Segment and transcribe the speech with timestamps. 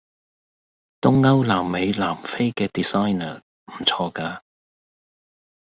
[1.03, 3.43] 東歐南美南非既 designer
[3.79, 4.43] 唔差架